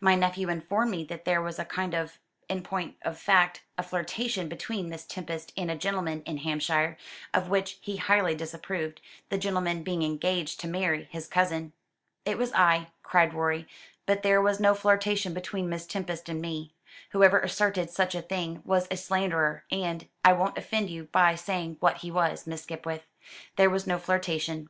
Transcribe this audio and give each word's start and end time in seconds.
My 0.00 0.14
nephew 0.14 0.50
informed 0.50 0.92
me 0.92 1.02
that 1.06 1.24
there 1.24 1.42
was 1.42 1.58
a 1.58 1.64
kind 1.64 1.94
of 1.94 2.20
in 2.48 2.62
point 2.62 2.94
of 3.02 3.18
fact 3.18 3.62
a 3.76 3.82
flirtation 3.82 4.48
between 4.48 4.88
Miss 4.88 5.04
Tempest 5.04 5.52
and 5.56 5.68
a 5.68 5.74
gentleman 5.74 6.22
in 6.26 6.36
Hampshire, 6.36 6.96
of 7.34 7.48
which 7.48 7.78
he 7.80 7.96
highly 7.96 8.36
disapproved, 8.36 9.00
the 9.30 9.36
gentleman 9.36 9.82
being 9.82 10.04
engaged 10.04 10.60
to 10.60 10.68
marry 10.68 11.08
his 11.10 11.26
cousin." 11.26 11.72
"It 12.24 12.38
was 12.38 12.52
I," 12.52 12.92
cried 13.02 13.34
Rorie, 13.34 13.66
"but 14.06 14.22
there 14.22 14.40
was 14.40 14.60
no 14.60 14.76
flirtation 14.76 15.34
between 15.34 15.68
Miss 15.68 15.86
Tempest 15.88 16.28
and 16.28 16.40
me. 16.40 16.72
Whoever 17.10 17.40
asserted 17.40 17.90
such 17.90 18.14
a 18.14 18.22
thing 18.22 18.62
was 18.64 18.86
a 18.92 18.96
slanderer 18.96 19.64
and 19.72 20.06
I 20.24 20.34
won't 20.34 20.56
offend 20.56 20.88
you 20.88 21.08
by 21.10 21.34
saying 21.34 21.78
what 21.80 21.96
he 21.96 22.12
was, 22.12 22.46
Miss 22.46 22.62
Skipwith. 22.62 23.02
There 23.56 23.70
was 23.70 23.88
no 23.88 23.98
flirtation. 23.98 24.62